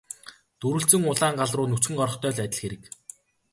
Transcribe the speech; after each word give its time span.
Дүрэлзсэн 0.59 1.01
улаан 1.11 1.33
гал 1.39 1.51
руу 1.57 1.67
нүцгэн 1.69 2.01
орохтой 2.03 2.31
л 2.35 2.41
адил 2.45 2.59
хэрэг. 2.61 2.83